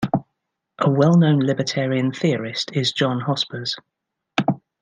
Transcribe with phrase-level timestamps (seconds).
[0.79, 3.75] A well known Libertarian theorist is John Hospers.